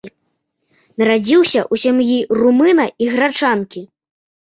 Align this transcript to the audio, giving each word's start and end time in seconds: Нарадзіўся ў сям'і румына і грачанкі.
Нарадзіўся 1.01 1.61
ў 1.73 1.85
сям'і 1.85 2.19
румына 2.43 2.91
і 3.03 3.15
грачанкі. 3.15 3.89